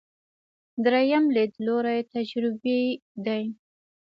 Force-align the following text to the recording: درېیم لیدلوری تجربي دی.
درېیم 0.83 1.25
لیدلوری 1.35 1.99
تجربي 2.13 2.81
دی. 3.25 3.43